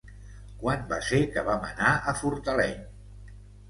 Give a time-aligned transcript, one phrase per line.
[0.63, 2.79] Quan va ser que vam anar a Fortaleny?